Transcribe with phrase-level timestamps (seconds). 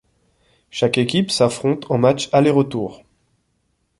[0.71, 3.03] Chaque équipe s'affronte en match aller-retour.